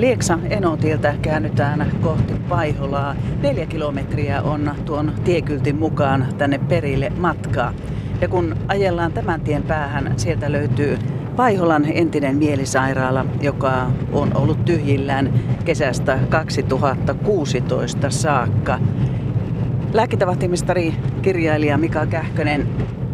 Lieksa 0.00 0.38
Enotiltä 0.50 1.14
käännytään 1.22 1.92
kohti 2.00 2.34
Paiholaa. 2.48 3.14
Neljä 3.42 3.66
kilometriä 3.66 4.42
on 4.42 4.74
tuon 4.84 5.12
tiekyltin 5.24 5.76
mukaan 5.76 6.26
tänne 6.38 6.58
perille 6.58 7.12
matkaa. 7.18 7.74
Ja 8.20 8.28
kun 8.28 8.56
ajellaan 8.68 9.12
tämän 9.12 9.40
tien 9.40 9.62
päähän, 9.62 10.14
sieltä 10.16 10.52
löytyy 10.52 10.98
Paiholan 11.36 11.84
entinen 11.92 12.36
mielisairaala, 12.36 13.26
joka 13.40 13.90
on 14.12 14.36
ollut 14.36 14.64
tyhjillään 14.64 15.34
kesästä 15.64 16.18
2016 16.28 18.10
saakka. 18.10 18.78
Lääkintävahtimestari 19.92 20.94
kirjailija 21.22 21.78
Mika 21.78 22.06
Kähkönen, 22.06 22.68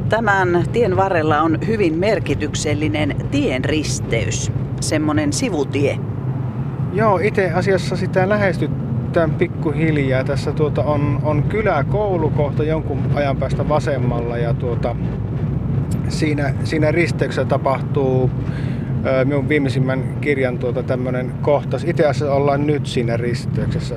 tämän 0.09 0.65
tien 0.73 0.97
varrella 0.97 1.43
on 1.43 1.59
hyvin 1.67 1.95
merkityksellinen 1.95 3.17
tienristeys, 3.31 4.53
semmoinen 4.81 5.33
sivutie. 5.33 5.99
Joo, 6.97 7.19
itse 7.19 7.51
asiassa 7.51 7.97
sitä 7.97 8.29
lähestytään 8.29 9.31
pikkuhiljaa. 9.31 10.25
Tässä 10.25 10.53
tuota 10.53 10.83
on, 10.83 11.21
on 11.23 11.43
kyläkoulu 11.43 12.31
kohta 12.31 12.65
jonkun 12.65 12.99
ajan 13.15 13.37
päästä 13.37 13.69
vasemmalla 13.69 14.39
ja 14.39 14.55
tuota, 14.55 14.97
siinä, 16.09 16.55
siinä 16.65 16.91
risteyksessä 16.91 17.45
tapahtuu 17.45 18.31
ö, 19.07 19.25
minun 19.25 19.49
viimeisimmän 19.49 20.05
kirjan 20.21 20.59
tuota, 20.59 20.83
tämmöinen 20.83 21.33
kohtaus. 21.43 21.85
Itse 21.85 22.07
asiassa 22.07 22.35
ollaan 22.35 22.67
nyt 22.67 22.87
siinä 22.87 23.17
risteyksessä 23.17 23.95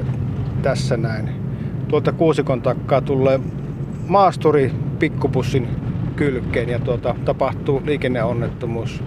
tässä 0.62 0.98
näin. 0.98 1.30
Tuolta 1.88 2.12
kuusikon 2.12 2.62
takkaa 2.62 3.02
tulee 3.02 3.40
maasturi 4.08 4.72
pikkupussin 5.00 5.68
kylkeen 6.16 6.70
ja 6.70 6.80
tuota, 6.80 7.16
tapahtuu 7.26 7.82
liikenneonnettomuus. 7.86 9.04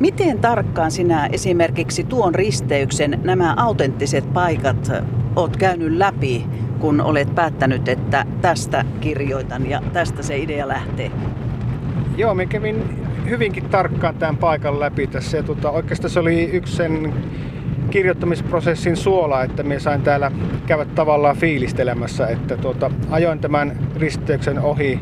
Miten 0.00 0.38
tarkkaan 0.38 0.90
sinä 0.90 1.28
esimerkiksi 1.32 2.04
tuon 2.04 2.34
risteyksen 2.34 3.20
nämä 3.24 3.54
autenttiset 3.56 4.32
paikat 4.32 4.92
oot 5.36 5.56
käynyt 5.56 5.92
läpi, 5.92 6.46
kun 6.78 7.00
olet 7.00 7.34
päättänyt, 7.34 7.88
että 7.88 8.26
tästä 8.40 8.84
kirjoitan 9.00 9.70
ja 9.70 9.82
tästä 9.92 10.22
se 10.22 10.38
idea 10.38 10.68
lähtee? 10.68 11.10
Joo, 12.16 12.34
me 12.34 12.46
kävin 12.46 12.82
hyvinkin 13.28 13.68
tarkkaan 13.68 14.14
tämän 14.14 14.36
paikan 14.36 14.80
läpi 14.80 15.06
tässä. 15.06 15.36
Ja 15.36 15.42
tuota, 15.42 15.70
oikeastaan 15.70 16.10
se 16.10 16.20
oli 16.20 16.44
yksi 16.44 16.76
sen 16.76 17.14
kirjoittamisprosessin 17.90 18.96
suola, 18.96 19.42
että 19.42 19.62
minä 19.62 19.80
sain 19.80 20.02
täällä 20.02 20.32
käydä 20.66 20.84
tavallaan 20.84 21.36
fiilistelemässä, 21.36 22.26
että 22.26 22.56
tuota, 22.56 22.90
ajoin 23.10 23.38
tämän 23.38 23.78
risteyksen 23.96 24.58
ohi, 24.58 25.00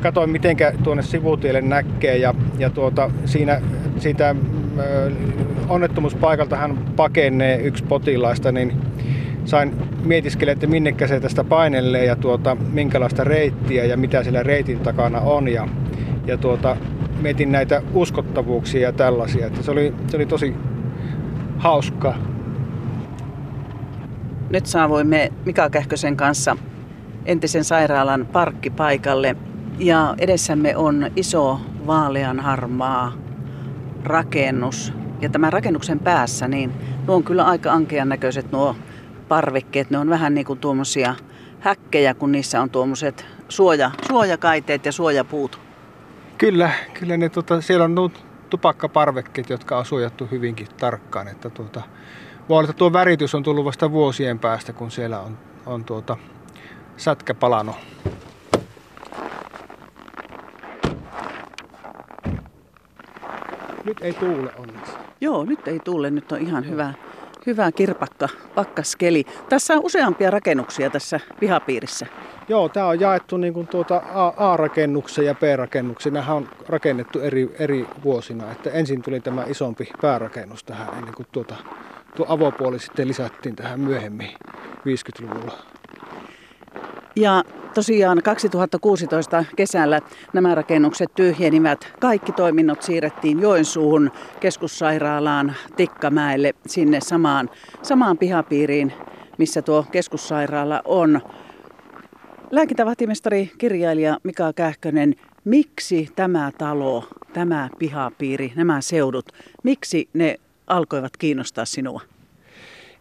katoin 0.00 0.30
mitenkä 0.30 0.72
tuonne 0.84 1.02
sivutielle 1.02 1.60
näkee 1.60 2.16
ja, 2.16 2.34
ja 2.58 2.70
tuota, 2.70 3.10
siinä 3.24 3.60
siitä 3.98 4.34
ö, 4.78 5.10
onnettomuuspaikalta 5.68 6.56
hän 6.56 6.78
pakenee 6.96 7.56
yksi 7.56 7.84
potilaista, 7.84 8.52
niin 8.52 8.72
sain 9.44 9.74
mietiskellä, 10.04 10.52
että 10.52 10.66
minnekä 10.66 11.06
se 11.06 11.20
tästä 11.20 11.44
painelee 11.44 12.04
ja 12.04 12.16
tuota, 12.16 12.56
minkälaista 12.72 13.24
reittiä 13.24 13.84
ja 13.84 13.96
mitä 13.96 14.22
siellä 14.22 14.42
reitin 14.42 14.80
takana 14.80 15.20
on. 15.20 15.48
Ja, 15.48 15.68
ja 16.26 16.36
tuota, 16.36 16.76
mietin 17.20 17.52
näitä 17.52 17.82
uskottavuuksia 17.94 18.80
ja 18.80 18.92
tällaisia. 18.92 19.46
Että 19.46 19.62
se, 19.62 19.70
oli, 19.70 19.94
se 20.06 20.16
oli 20.16 20.26
tosi 20.26 20.54
hauska. 21.58 22.14
Nyt 24.50 24.66
saavuimme 24.66 25.32
Mika 25.44 25.70
Kähkösen 25.70 26.16
kanssa 26.16 26.56
entisen 27.26 27.64
sairaalan 27.64 28.26
parkkipaikalle 28.32 29.36
ja 29.78 30.14
edessämme 30.18 30.76
on 30.76 31.10
iso 31.16 31.60
vaalean 31.86 32.40
harmaa 32.40 33.25
rakennus. 34.06 34.92
Ja 35.20 35.28
tämän 35.28 35.52
rakennuksen 35.52 35.98
päässä, 35.98 36.48
niin 36.48 36.72
nuo 37.06 37.16
on 37.16 37.24
kyllä 37.24 37.44
aika 37.44 37.72
ankean 37.72 38.08
näköiset 38.08 38.52
nuo 38.52 38.76
parvekkeet. 39.28 39.90
Ne 39.90 39.98
on 39.98 40.10
vähän 40.10 40.34
niin 40.34 40.46
kuin 40.46 40.58
tuommoisia 40.58 41.14
häkkejä, 41.60 42.14
kun 42.14 42.32
niissä 42.32 42.60
on 42.60 42.70
tuommoiset 42.70 43.26
suoja, 43.48 43.90
suojakaiteet 44.08 44.86
ja 44.86 44.92
suojapuut. 44.92 45.60
Kyllä, 46.38 46.70
kyllä 46.94 47.16
ne, 47.16 47.28
tota, 47.28 47.60
siellä 47.60 47.84
on 47.84 47.94
nuo 47.94 48.10
tupakkaparvekkeet, 48.50 49.50
jotka 49.50 49.78
on 49.78 49.84
suojattu 49.84 50.28
hyvinkin 50.30 50.66
tarkkaan. 50.80 51.28
Että 51.28 51.50
tuota, 51.50 51.82
voi 52.48 52.58
olla, 52.58 52.70
että 52.70 52.78
tuo 52.78 52.92
väritys 52.92 53.34
on 53.34 53.42
tullut 53.42 53.64
vasta 53.64 53.92
vuosien 53.92 54.38
päästä, 54.38 54.72
kun 54.72 54.90
siellä 54.90 55.20
on, 55.20 55.38
on 55.66 55.84
tuota, 55.84 56.16
sätkä 56.96 57.34
palannut. 57.34 57.76
Nyt 63.86 63.96
ei 64.00 64.12
tuule 64.12 64.52
onneksi. 64.58 64.92
Joo, 65.20 65.44
nyt 65.44 65.68
ei 65.68 65.80
tuule. 65.84 66.10
Nyt 66.10 66.32
on 66.32 66.38
ihan 66.38 66.68
hyvä, 66.68 66.94
hyvä 67.46 67.72
kirpakka 67.72 68.28
pakkaskeli. 68.54 69.24
Tässä 69.48 69.74
on 69.74 69.84
useampia 69.84 70.30
rakennuksia 70.30 70.90
tässä 70.90 71.20
pihapiirissä. 71.40 72.06
Joo, 72.48 72.68
tämä 72.68 72.86
on 72.86 73.00
jaettu 73.00 73.36
niin 73.36 73.54
kuin 73.54 73.66
tuota 73.66 74.02
A-rakennuksen 74.36 75.26
ja 75.26 75.34
B-rakennuksen. 75.34 76.12
Nämä 76.12 76.34
on 76.34 76.48
rakennettu 76.68 77.20
eri, 77.20 77.56
eri 77.58 77.86
vuosina. 78.04 78.50
Että 78.52 78.70
ensin 78.70 79.02
tuli 79.02 79.20
tämä 79.20 79.44
isompi 79.44 79.88
päärakennus 80.00 80.64
tähän 80.64 80.88
ennen 80.98 81.14
kuin 81.14 81.26
tuota, 81.32 81.54
tuo 82.16 82.26
avopuoli 82.28 82.78
sitten 82.78 83.08
lisättiin 83.08 83.56
tähän 83.56 83.80
myöhemmin 83.80 84.30
50-luvulla. 84.76 85.52
Ja 87.16 87.44
tosiaan 87.76 88.22
2016 88.22 89.44
kesällä 89.56 90.00
nämä 90.32 90.54
rakennukset 90.54 91.14
tyhjenivät. 91.14 91.92
Kaikki 92.00 92.32
toiminnot 92.32 92.82
siirrettiin 92.82 93.40
Joensuuhun 93.40 94.10
keskussairaalaan 94.40 95.54
Tikkamäelle 95.76 96.54
sinne 96.66 97.00
samaan, 97.00 97.50
samaan 97.82 98.18
pihapiiriin, 98.18 98.92
missä 99.38 99.62
tuo 99.62 99.84
keskussairaala 99.92 100.82
on. 100.84 101.20
Lääkintävahtimestari, 102.50 103.50
kirjailija 103.58 104.18
Mika 104.22 104.52
Kähkönen, 104.52 105.14
miksi 105.44 106.08
tämä 106.16 106.52
talo, 106.58 107.08
tämä 107.32 107.68
pihapiiri, 107.78 108.52
nämä 108.54 108.80
seudut, 108.80 109.32
miksi 109.62 110.08
ne 110.12 110.36
alkoivat 110.66 111.16
kiinnostaa 111.16 111.64
sinua? 111.64 112.00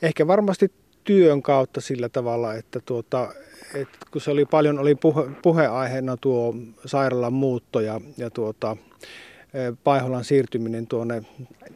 Ehkä 0.01 0.27
varmasti 0.27 0.71
työn 1.05 1.41
kautta 1.41 1.81
sillä 1.81 2.09
tavalla, 2.09 2.53
että 2.53 2.79
tuota, 2.85 3.33
et 3.73 3.87
kun 4.11 4.21
se 4.21 4.31
oli 4.31 4.45
paljon 4.45 4.79
oli 4.79 4.95
puhe, 4.95 5.23
puheaiheena 5.41 6.17
tuo 6.17 6.55
sairaalan 6.85 7.33
muutto 7.33 7.79
ja, 7.79 8.01
ja 8.17 8.29
tuota, 8.29 8.77
Paiholan 9.83 10.23
siirtyminen 10.23 10.87
tuonne, 10.87 11.23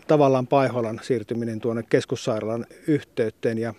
tavallaan 0.07 0.47
Paiholan 0.47 0.99
siirtyminen 1.03 1.59
tuonne 1.59 1.83
keskussairaalan 1.89 2.65
yhteyteen 2.87 3.57
ja, 3.57 3.73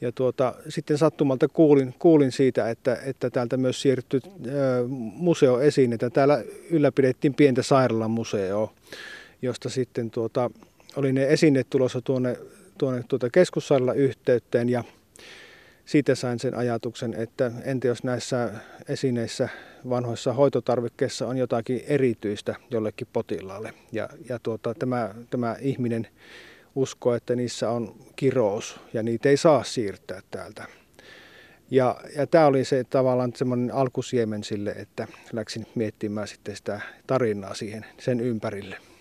ja 0.00 0.12
tuota, 0.12 0.54
sitten 0.68 0.98
sattumalta 0.98 1.48
kuulin, 1.48 1.94
kuulin 1.98 2.32
siitä, 2.32 2.70
että, 2.70 2.98
että 3.04 3.30
täältä 3.30 3.56
myös 3.56 3.82
siirtyi 3.82 4.20
esiin, 5.62 5.92
että 5.92 6.10
täällä 6.10 6.44
ylläpidettiin 6.70 7.34
pientä 7.34 7.62
sairaalan 7.62 8.10
museoa, 8.10 8.72
josta 9.42 9.68
sitten 9.68 10.10
tuota, 10.10 10.50
oli 10.96 11.12
ne 11.12 11.26
esineet 11.28 11.70
tulossa 11.70 12.00
tuonne, 12.00 12.36
tuonne 12.78 13.04
tuota 13.08 13.30
keskussairaalan 13.30 13.96
yhteyteen 13.96 14.68
ja 14.68 14.84
siitä 15.84 16.14
sain 16.14 16.38
sen 16.38 16.54
ajatuksen, 16.54 17.14
että 17.14 17.52
entä 17.64 17.88
jos 17.88 18.04
näissä 18.04 18.50
esineissä, 18.88 19.48
vanhoissa 19.88 20.32
hoitotarvikkeissa 20.32 21.26
on 21.26 21.36
jotakin 21.36 21.84
erityistä 21.86 22.54
jollekin 22.70 23.08
potilaalle. 23.12 23.74
Ja, 23.92 24.08
ja 24.28 24.38
tuota, 24.38 24.74
tämä, 24.74 25.14
tämä 25.30 25.56
ihminen 25.60 26.06
uskoo, 26.74 27.14
että 27.14 27.36
niissä 27.36 27.70
on 27.70 27.94
kirous 28.16 28.80
ja 28.92 29.02
niitä 29.02 29.28
ei 29.28 29.36
saa 29.36 29.64
siirtää 29.64 30.20
täältä. 30.30 30.66
Ja, 31.70 32.00
ja 32.16 32.26
tämä 32.26 32.46
oli 32.46 32.64
se 32.64 32.84
tavallaan 32.84 33.32
semmoinen 33.36 33.74
alkusiemen 33.74 34.44
sille, 34.44 34.70
että 34.70 35.08
läksin 35.32 35.66
miettimään 35.74 36.28
sitten 36.28 36.56
sitä 36.56 36.80
tarinaa 37.06 37.54
siihen 37.54 37.86
sen 37.98 38.20
ympärille. 38.20 38.93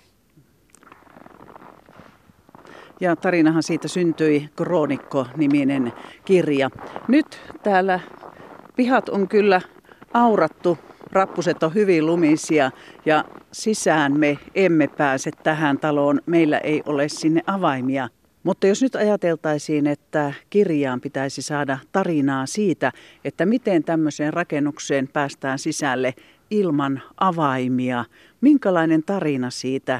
Ja 3.04 3.16
tarinahan 3.16 3.64
siitä 3.64 3.88
syntyi 3.88 4.50
Kroonikko-niminen 4.56 5.94
kirja. 6.26 6.70
Nyt 7.08 7.40
täällä 7.64 8.00
pihat 8.76 9.10
on 9.10 9.28
kyllä 9.28 9.62
aurattu, 10.14 10.78
rappuset 11.12 11.64
on 11.64 11.74
hyvin 11.74 12.06
lumisia 12.06 12.72
ja 13.06 13.26
sisään 13.52 14.20
me 14.20 14.38
emme 14.56 14.88
pääse 14.88 15.32
tähän 15.44 15.78
taloon. 15.78 16.22
Meillä 16.26 16.58
ei 16.58 16.84
ole 16.86 17.10
sinne 17.10 17.42
avaimia. 17.48 18.10
Mutta 18.44 18.68
jos 18.68 18.82
nyt 18.82 18.96
ajateltaisiin, 18.96 19.88
että 19.88 20.34
kirjaan 20.50 21.02
pitäisi 21.02 21.42
saada 21.42 21.78
tarinaa 21.92 22.46
siitä, 22.46 22.92
että 23.26 23.46
miten 23.46 23.84
tämmöiseen 23.84 24.34
rakennukseen 24.34 25.08
päästään 25.08 25.60
sisälle 25.60 26.14
ilman 26.52 27.02
avaimia, 27.18 28.06
minkälainen 28.42 29.04
tarina 29.04 29.50
siitä 29.50 30.00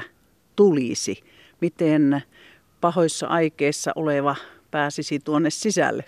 tulisi? 0.56 1.22
Miten 1.60 2.22
pahoissa 2.84 3.26
aikeissa 3.26 3.92
oleva 3.96 4.36
pääsisi 4.70 5.18
tuonne 5.18 5.50
sisälle? 5.50 6.04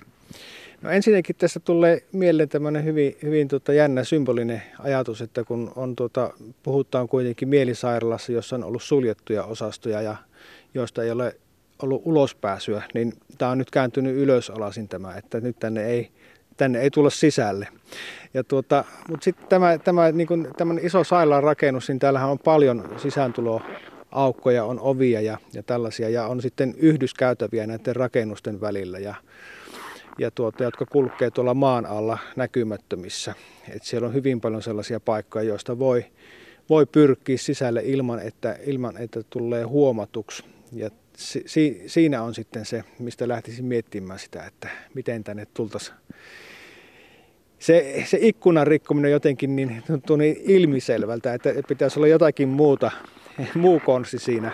No 0.82 0.90
ensinnäkin 0.90 1.36
tässä 1.36 1.60
tulee 1.60 2.02
mieleen 2.12 2.48
tämmöinen 2.48 2.84
hyvin, 2.84 3.16
hyvin 3.22 3.48
tota 3.48 3.72
jännä 3.72 4.04
symbolinen 4.04 4.62
ajatus, 4.78 5.20
että 5.20 5.44
kun 5.44 5.72
on 5.76 5.96
tuota, 5.96 6.30
puhutaan 6.62 7.08
kuitenkin 7.08 7.48
mielisairaalassa, 7.48 8.32
jossa 8.32 8.56
on 8.56 8.64
ollut 8.64 8.82
suljettuja 8.82 9.44
osastoja 9.44 10.02
ja 10.02 10.16
joista 10.74 11.02
ei 11.02 11.10
ole 11.10 11.36
ollut 11.82 12.02
ulospääsyä, 12.04 12.82
niin 12.94 13.12
tämä 13.38 13.50
on 13.50 13.58
nyt 13.58 13.70
kääntynyt 13.70 14.16
ylösalasin 14.16 14.88
tämä, 14.88 15.14
että 15.16 15.40
nyt 15.40 15.58
tänne 15.58 15.86
ei, 15.86 16.10
tänne 16.56 16.80
ei 16.80 16.90
tulla 16.90 17.10
sisälle. 17.10 17.68
Ja 18.34 18.44
tuota, 18.44 18.84
mutta 19.08 19.24
sitten 19.24 19.48
tämä, 19.48 19.78
tämä 19.78 20.12
niin 20.12 20.48
tämän 20.56 20.78
iso 20.82 21.04
sairaalan 21.04 21.42
rakennus, 21.42 21.88
niin 21.88 21.98
täällähän 21.98 22.30
on 22.30 22.38
paljon 22.38 22.90
sisääntuloaukkoja, 24.06 24.64
on 24.64 24.80
ovia 24.80 25.20
ja, 25.20 25.38
ja 25.52 25.62
tällaisia, 25.62 26.08
ja 26.08 26.26
on 26.26 26.42
sitten 26.42 26.74
yhdyskäytäviä 26.78 27.66
näiden 27.66 27.96
rakennusten 27.96 28.60
välillä. 28.60 28.98
Ja, 28.98 29.14
ja 30.18 30.30
tuota, 30.30 30.64
jotka 30.64 30.86
kulkee 30.86 31.30
tuolla 31.30 31.54
maan 31.54 31.86
alla 31.86 32.18
näkymättömissä. 32.36 33.34
Et 33.68 33.82
siellä 33.82 34.08
on 34.08 34.14
hyvin 34.14 34.40
paljon 34.40 34.62
sellaisia 34.62 35.00
paikkoja, 35.00 35.44
joista 35.44 35.78
voi, 35.78 36.04
voi 36.68 36.86
pyrkiä 36.86 37.38
sisälle 37.38 37.82
ilman, 37.84 38.20
että, 38.20 38.58
ilman, 38.66 38.96
että 38.96 39.22
tulee 39.30 39.64
huomatuksi. 39.64 40.44
Ja 40.72 40.90
si, 41.16 41.82
siinä 41.86 42.22
on 42.22 42.34
sitten 42.34 42.64
se, 42.64 42.84
mistä 42.98 43.28
lähtisin 43.28 43.64
miettimään 43.64 44.18
sitä, 44.18 44.46
että 44.46 44.68
miten 44.94 45.24
tänne 45.24 45.46
tultaisiin. 45.54 45.96
Se, 47.58 48.02
se 48.06 48.18
ikkunan 48.20 48.66
rikkominen 48.66 49.10
jotenkin 49.10 49.56
niin 49.56 49.82
tuntuu 49.86 50.16
niin 50.16 50.36
ilmiselvältä, 50.42 51.34
että 51.34 51.54
pitäisi 51.68 51.98
olla 51.98 52.06
jotakin 52.06 52.48
muuta, 52.48 52.90
muu 53.54 53.80
konsti 53.80 54.18
siinä. 54.18 54.52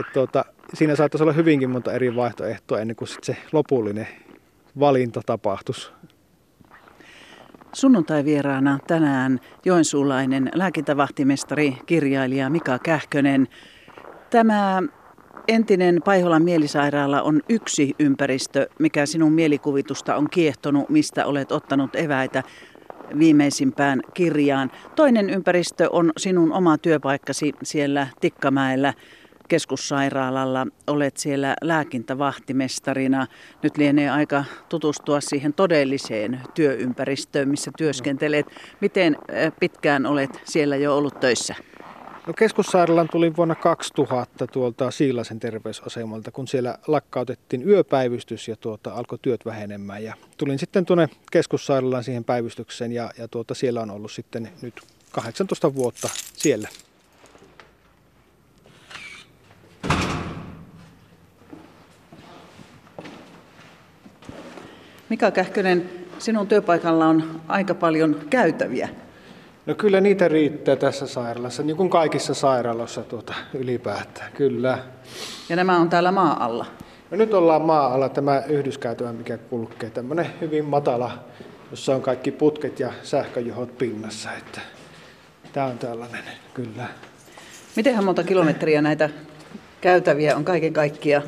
Että 0.00 0.12
tuota, 0.12 0.44
siinä 0.74 0.96
saattaisi 0.96 1.22
olla 1.22 1.32
hyvinkin 1.32 1.70
monta 1.70 1.92
eri 1.92 2.16
vaihtoehtoa 2.16 2.80
ennen 2.80 2.96
kuin 2.96 3.08
sit 3.08 3.24
se 3.24 3.36
lopullinen 3.52 4.08
valinta 4.80 5.20
tapahtuisi. 5.26 5.90
Sunnuntai-vieraana 7.72 8.78
tänään 8.86 9.40
joensuulainen 9.64 10.50
lääkintävahtimestari, 10.54 11.76
kirjailija 11.86 12.50
Mika 12.50 12.78
Kähkönen. 12.78 13.48
Tämä 14.30 14.82
entinen 15.48 16.00
Paiholan 16.04 16.42
mielisairaala 16.42 17.22
on 17.22 17.40
yksi 17.48 17.94
ympäristö, 17.98 18.68
mikä 18.78 19.06
sinun 19.06 19.32
mielikuvitusta 19.32 20.16
on 20.16 20.30
kiehtonut, 20.30 20.88
mistä 20.88 21.26
olet 21.26 21.52
ottanut 21.52 21.96
eväitä 21.96 22.42
viimeisimpään 23.18 24.00
kirjaan. 24.14 24.70
Toinen 24.96 25.30
ympäristö 25.30 25.88
on 25.90 26.12
sinun 26.16 26.52
oma 26.52 26.78
työpaikkasi 26.78 27.52
siellä 27.62 28.06
Tikkamäellä 28.20 28.94
keskussairaalalla. 29.48 30.66
Olet 30.86 31.16
siellä 31.16 31.54
lääkintävahtimestarina. 31.62 33.26
Nyt 33.62 33.76
lienee 33.76 34.10
aika 34.10 34.44
tutustua 34.68 35.20
siihen 35.20 35.52
todelliseen 35.52 36.40
työympäristöön, 36.54 37.48
missä 37.48 37.70
työskentelet. 37.78 38.46
Miten 38.80 39.16
eh, 39.28 39.52
pitkään 39.60 40.06
olet 40.06 40.40
siellä 40.44 40.76
jo 40.76 40.96
ollut 40.96 41.20
töissä? 41.20 41.54
No 42.26 42.32
keskussairaalan 42.32 43.08
tulin 43.12 43.36
vuonna 43.36 43.54
2000 43.54 44.46
tuolta 44.46 44.90
Siilasen 44.90 45.40
terveysasemalta, 45.40 46.30
kun 46.30 46.48
siellä 46.48 46.78
lakkautettiin 46.86 47.68
yöpäivystys 47.68 48.48
ja 48.48 48.56
tuota, 48.56 48.92
alkoi 48.92 49.18
työt 49.22 49.46
vähenemään. 49.46 50.04
Ja 50.04 50.14
tulin 50.36 50.58
sitten 50.58 50.86
tuonne 50.86 51.08
keskussairaalaan 51.32 52.04
siihen 52.04 52.24
päivystykseen 52.24 52.92
ja, 52.92 53.10
ja 53.18 53.28
tuota, 53.28 53.54
siellä 53.54 53.80
on 53.80 53.90
ollut 53.90 54.12
sitten 54.12 54.48
nyt 54.62 54.80
18 55.12 55.74
vuotta 55.74 56.08
siellä. 56.36 56.68
Mika 65.08 65.30
Kähkönen, 65.30 65.90
sinun 66.18 66.46
työpaikalla 66.46 67.06
on 67.06 67.40
aika 67.48 67.74
paljon 67.74 68.20
käytäviä. 68.30 68.88
No 69.66 69.74
kyllä 69.74 70.00
niitä 70.00 70.28
riittää 70.28 70.76
tässä 70.76 71.06
sairaalassa, 71.06 71.62
niin 71.62 71.76
kuin 71.76 71.90
kaikissa 71.90 72.34
sairaaloissa 72.34 73.02
tuota, 73.02 73.34
ylipäätään, 73.54 74.32
kyllä. 74.32 74.78
Ja 75.48 75.56
nämä 75.56 75.78
on 75.78 75.90
täällä 75.90 76.12
maa 76.12 76.44
alla? 76.44 76.66
No 77.10 77.16
nyt 77.16 77.34
ollaan 77.34 77.62
maa 77.62 77.94
alla 77.94 78.08
tämä 78.08 78.42
yhdyskäytävä, 78.48 79.12
mikä 79.12 79.38
kulkee. 79.38 79.90
Tämmöinen 79.90 80.26
hyvin 80.40 80.64
matala, 80.64 81.24
jossa 81.70 81.94
on 81.94 82.02
kaikki 82.02 82.30
putket 82.30 82.80
ja 82.80 82.92
sähköjohot 83.02 83.78
pinnassa. 83.78 84.32
Että 84.32 84.60
tämä 85.52 85.66
on 85.66 85.78
tällainen, 85.78 86.24
kyllä. 86.54 86.88
Mitenhän 87.76 88.04
monta 88.04 88.22
kilometriä 88.22 88.82
näitä 88.82 89.10
käytäviä 89.80 90.36
on 90.36 90.44
kaiken 90.44 90.72
kaikkiaan? 90.72 91.24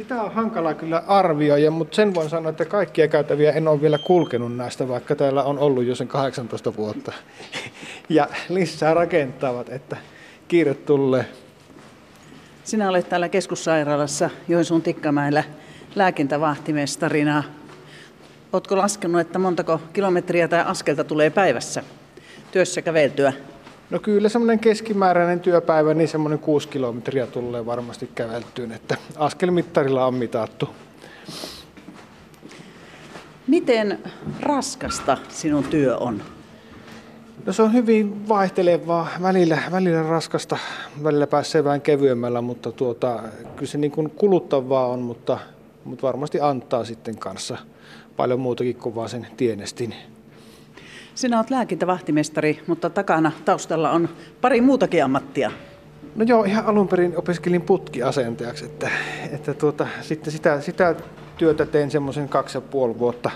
Sitä 0.00 0.22
on 0.22 0.34
hankala 0.34 0.74
kyllä 0.74 1.02
arvioida, 1.06 1.70
mutta 1.70 1.96
sen 1.96 2.14
voin 2.14 2.30
sanoa, 2.30 2.50
että 2.50 2.64
kaikkia 2.64 3.08
käytäviä 3.08 3.52
en 3.52 3.68
ole 3.68 3.80
vielä 3.80 3.98
kulkenut 3.98 4.56
näistä, 4.56 4.88
vaikka 4.88 5.16
täällä 5.16 5.42
on 5.42 5.58
ollut 5.58 5.84
jo 5.84 5.94
sen 5.94 6.08
18 6.08 6.76
vuotta. 6.76 7.12
Ja 8.08 8.28
lisää 8.48 8.94
rakentavat, 8.94 9.68
että 9.68 9.96
kiire 10.48 10.74
tulee. 10.74 11.26
Sinä 12.64 12.88
olet 12.88 13.08
täällä 13.08 13.28
keskussairaalassa 13.28 14.30
Joensuun 14.48 14.82
Tikkamäellä 14.82 15.44
lääkintävahtimestarina. 15.94 17.44
Oletko 18.52 18.76
laskenut, 18.76 19.20
että 19.20 19.38
montako 19.38 19.80
kilometriä 19.92 20.48
tai 20.48 20.60
askelta 20.66 21.04
tulee 21.04 21.30
päivässä 21.30 21.82
työssä 22.52 22.82
käveltyä? 22.82 23.32
No 23.90 23.98
kyllä 23.98 24.28
semmoinen 24.28 24.58
keskimääräinen 24.58 25.40
työpäivä, 25.40 25.94
niin 25.94 26.08
semmoinen 26.08 26.38
kuusi 26.38 26.68
kilometriä 26.68 27.26
tulee 27.26 27.66
varmasti 27.66 28.10
käveltyyn, 28.14 28.72
että 28.72 28.96
askelmittarilla 29.16 30.06
on 30.06 30.14
mitattu. 30.14 30.68
Miten 33.46 33.98
raskasta 34.40 35.18
sinun 35.28 35.64
työ 35.64 35.96
on? 35.96 36.22
No 37.46 37.52
se 37.52 37.62
on 37.62 37.72
hyvin 37.72 38.28
vaihtelevaa, 38.28 39.08
välillä, 39.22 39.58
välillä 39.70 40.02
raskasta, 40.02 40.56
välillä 41.02 41.26
pääsee 41.26 41.64
vähän 41.64 41.80
kevyemmällä, 41.80 42.40
mutta 42.40 42.72
tuota, 42.72 43.22
kyllä 43.56 43.70
se 43.70 43.78
niin 43.78 43.90
kuin 43.90 44.10
kuluttavaa 44.10 44.86
on, 44.86 44.98
mutta, 44.98 45.38
mutta 45.84 46.06
varmasti 46.06 46.40
antaa 46.40 46.84
sitten 46.84 47.18
kanssa 47.18 47.58
paljon 48.16 48.40
muutakin 48.40 48.76
kuin 48.76 48.94
vaan 48.94 49.08
sen 49.08 49.26
tienestin. 49.36 49.94
Sinä 51.20 51.38
olet 51.38 51.50
lääkintävahtimestari, 51.50 52.62
mutta 52.66 52.90
takana 52.90 53.32
taustalla 53.44 53.90
on 53.90 54.08
pari 54.40 54.60
muutakin 54.60 55.04
ammattia. 55.04 55.52
No 56.16 56.24
joo, 56.24 56.44
ihan 56.44 56.66
alun 56.66 56.88
perin 56.88 57.16
opiskelin 57.16 57.62
putkiasentajaksi, 57.62 58.64
että, 58.64 58.90
että 59.32 59.54
tuota, 59.54 59.86
sitten 60.00 60.32
sitä, 60.32 60.60
sitä 60.60 60.94
työtä 61.38 61.66
tein 61.66 61.90
semmoisen 61.90 62.28
kaksi 62.28 62.56
ja 62.56 62.60
puoli 62.60 62.98
vuotta. 62.98 63.30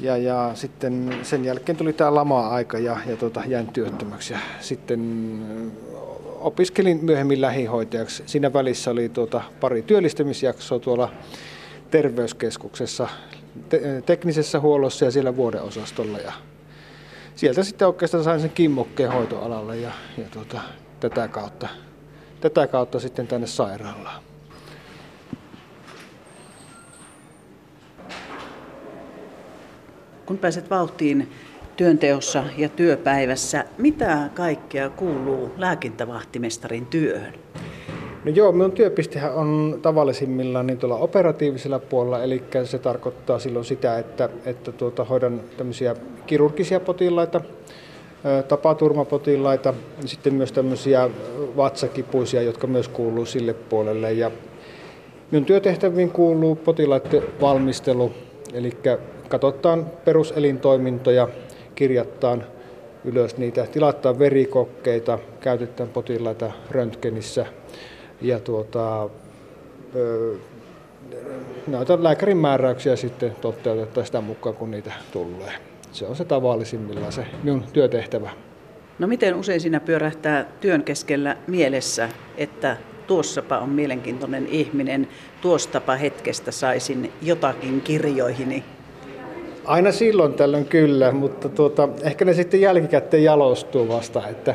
Ja, 0.00 0.16
ja 0.16 0.50
sitten 0.54 1.14
sen 1.22 1.44
jälkeen 1.44 1.76
tuli 1.76 1.92
tämä 1.92 2.14
lama-aika 2.14 2.78
ja, 2.78 2.96
ja 3.06 3.16
tuota, 3.16 3.42
jäin 3.46 3.66
työttömäksi. 3.66 4.32
Ja 4.32 4.38
sitten 4.60 5.00
opiskelin 6.40 6.98
myöhemmin 7.02 7.40
lähihoitajaksi. 7.40 8.22
Siinä 8.26 8.52
välissä 8.52 8.90
oli 8.90 9.08
tuota, 9.08 9.42
pari 9.60 9.82
työllistämisjaksoa 9.82 10.78
tuolla 10.78 11.12
terveyskeskuksessa, 11.90 13.08
te- 13.68 14.02
teknisessä 14.06 14.60
huollossa 14.60 15.04
ja 15.04 15.10
siellä 15.10 15.36
vuodeosastolla. 15.36 16.18
Ja 16.18 16.32
sieltä 17.34 17.62
sitten 17.62 17.88
oikeastaan 17.88 18.24
sain 18.24 18.40
sen 18.40 18.50
kimmokkeen 18.50 19.12
hoitoalalle 19.12 19.76
ja, 19.76 19.90
ja 20.18 20.24
tuota, 20.30 20.60
tätä, 21.00 21.28
kautta, 21.28 21.68
tätä 22.40 22.66
kautta 22.66 23.00
sitten 23.00 23.26
tänne 23.26 23.46
sairaalaan. 23.46 24.22
Kun 30.26 30.38
pääset 30.38 30.70
vauhtiin 30.70 31.32
työnteossa 31.76 32.44
ja 32.56 32.68
työpäivässä, 32.68 33.64
mitä 33.78 34.30
kaikkea 34.34 34.90
kuuluu 34.90 35.54
lääkintävahtimestarin 35.56 36.86
työhön? 36.86 37.34
No 38.24 38.30
joo, 38.30 38.52
minun 38.52 38.72
työpistehän 38.72 39.34
on 39.34 39.78
tavallisimmillaan 39.82 40.66
niin 40.66 40.78
tuolla 40.78 40.96
operatiivisella 40.96 41.78
puolella, 41.78 42.22
eli 42.22 42.42
se 42.64 42.78
tarkoittaa 42.78 43.38
silloin 43.38 43.64
sitä, 43.64 43.98
että, 43.98 44.28
että 44.46 44.72
tuota, 44.72 45.04
hoidan 45.04 45.40
tämmöisiä 45.56 45.96
kirurgisia 46.26 46.80
potilaita, 46.80 47.40
tapaturmapotilaita, 48.48 49.74
ja 50.02 50.08
sitten 50.08 50.34
myös 50.34 50.52
tämmöisiä 50.52 51.10
vatsakipuisia, 51.56 52.42
jotka 52.42 52.66
myös 52.66 52.88
kuuluu 52.88 53.26
sille 53.26 53.54
puolelle. 53.54 54.12
Ja 54.12 54.30
minun 55.30 55.44
työtehtäviin 55.44 56.10
kuuluu 56.10 56.56
potilaiden 56.56 57.22
valmistelu, 57.40 58.12
eli 58.54 58.72
katsotaan 59.28 59.86
peruselintoimintoja, 60.04 61.28
kirjattaan 61.74 62.44
ylös 63.04 63.36
niitä, 63.36 63.66
tilataan 63.72 64.18
verikokkeita, 64.18 65.18
käytetään 65.40 65.88
potilaita 65.88 66.52
röntgenissä 66.70 67.46
ja 68.22 68.40
tuota, 68.40 69.08
näitä 71.66 72.02
lääkärin 72.02 72.36
määräyksiä 72.36 72.96
sitten 72.96 73.36
toteutetaan 73.40 74.06
sitä 74.06 74.20
mukaan, 74.20 74.54
kun 74.54 74.70
niitä 74.70 74.92
tulee. 75.12 75.52
Se 75.92 76.06
on 76.06 76.16
se 76.16 76.24
tavallisimmillaan 76.24 77.12
se 77.12 77.26
minun 77.42 77.64
työtehtävä. 77.72 78.30
No 78.98 79.06
miten 79.06 79.34
usein 79.34 79.60
sinä 79.60 79.80
pyörähtää 79.80 80.46
työn 80.60 80.84
keskellä 80.84 81.36
mielessä, 81.46 82.08
että 82.36 82.76
tuossapa 83.06 83.58
on 83.58 83.68
mielenkiintoinen 83.68 84.46
ihminen, 84.46 85.08
tuostapa 85.40 85.96
hetkestä 85.96 86.50
saisin 86.50 87.12
jotakin 87.22 87.80
kirjoihini? 87.80 88.64
Aina 89.64 89.92
silloin 89.92 90.34
tällöin 90.34 90.64
kyllä, 90.64 91.12
mutta 91.12 91.48
tuota, 91.48 91.88
ehkä 92.02 92.24
ne 92.24 92.34
sitten 92.34 92.60
jälkikäteen 92.60 93.24
jalostuu 93.24 93.88
vasta. 93.88 94.22
Että, 94.28 94.54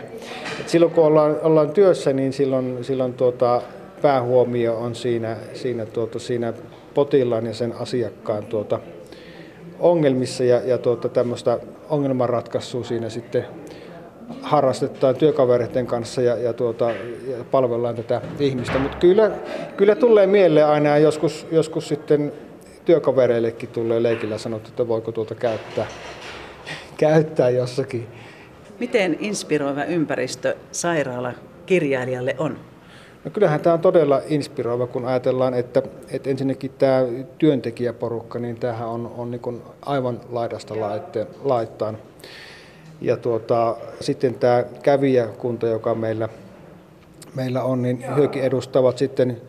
että 0.60 0.72
silloin 0.72 0.92
kun 0.92 1.04
ollaan, 1.04 1.38
ollaan 1.42 1.72
työssä, 1.72 2.14
niin 2.14 2.34
silloin, 2.34 2.84
silloin 2.84 3.14
tuota, 3.14 3.62
päähuomio 4.02 4.78
on 4.78 4.96
siinä, 4.96 5.38
siinä, 5.54 5.86
tuota, 5.86 6.20
siinä 6.20 6.54
potilaan 6.94 7.46
ja 7.46 7.54
sen 7.54 7.74
asiakkaan 7.80 8.46
tuota, 8.46 8.80
ongelmissa 9.80 10.44
ja, 10.44 10.62
ja 10.66 10.78
tuota, 10.78 11.10
tämmöistä 11.10 11.60
ongelmanratkaisua 11.90 12.84
siinä 12.84 13.10
sitten 13.10 13.46
harrastetaan 14.42 15.16
työkavereiden 15.16 15.88
kanssa 15.88 16.22
ja, 16.22 16.38
ja, 16.38 16.54
tuota, 16.54 16.92
ja 17.28 17.44
palvellaan 17.52 17.96
tätä 17.96 18.22
ihmistä. 18.40 18.80
Mutta 18.80 18.98
kyllä, 18.98 19.32
kyllä 19.78 19.96
tulee 19.96 20.28
mieleen 20.28 20.68
aina 20.68 20.98
joskus, 20.98 21.48
joskus 21.52 21.88
sitten 21.88 22.34
työkavereillekin 22.88 23.70
tulee 23.70 24.04
leikillä 24.04 24.38
sanottu, 24.38 24.70
että 24.70 24.88
voiko 24.88 25.12
tuota 25.12 25.36
käyttää, 25.36 25.88
käyttää 26.98 27.50
jossakin. 27.50 28.08
Miten 28.80 29.18
inspiroiva 29.20 29.84
ympäristö 29.84 30.56
sairaala 30.72 31.34
kirjailijalle 31.66 32.36
on? 32.38 32.58
No 33.26 33.32
kyllähän 33.32 33.60
tämä 33.60 33.74
on 33.74 33.80
todella 33.80 34.22
inspiroiva, 34.28 34.88
kun 34.88 35.06
ajatellaan, 35.06 35.54
että, 35.54 35.82
että 36.12 36.30
ensinnäkin 36.30 36.72
tämä 36.78 37.02
työntekijäporukka, 37.38 38.40
niin 38.40 38.60
tämähän 38.60 38.88
on, 38.88 39.14
on 39.18 39.32
niin 39.32 39.62
aivan 39.82 40.22
laidasta 40.30 40.74
laittaan. 41.44 41.98
Ja 43.02 43.18
tuota, 43.18 43.76
sitten 44.02 44.36
tämä 44.36 44.64
kävijäkunta, 44.84 45.68
joka 45.68 45.96
meillä, 45.96 46.30
meillä 47.36 47.64
on, 47.64 47.82
niin 47.82 48.16
hyökin 48.16 48.44
edustavat 48.44 48.98
sitten 48.98 49.42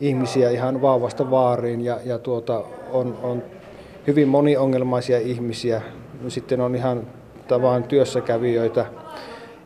ihmisiä 0.00 0.50
ihan 0.50 0.82
vauvasta 0.82 1.30
vaariin 1.30 1.84
ja, 1.84 1.98
ja 2.04 2.18
tuota, 2.18 2.64
on, 2.92 3.18
on 3.22 3.42
hyvin 4.06 4.28
moniongelmaisia 4.28 5.18
ihmisiä. 5.18 5.82
Sitten 6.28 6.60
on 6.60 6.74
ihan 6.74 7.02
tavan 7.48 7.84
työssäkävijöitä 7.84 8.86